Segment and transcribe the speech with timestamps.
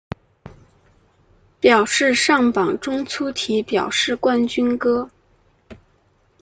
[1.59, 5.11] 表示上榜中粗体表示冠军歌